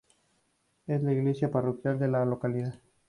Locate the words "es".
0.87-1.03